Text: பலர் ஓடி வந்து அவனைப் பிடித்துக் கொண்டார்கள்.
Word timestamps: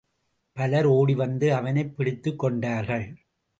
பலர் 0.53 0.85
ஓடி 0.85 1.15
வந்து 1.15 1.53
அவனைப் 1.53 1.97
பிடித்துக் 1.97 2.39
கொண்டார்கள். 2.39 3.15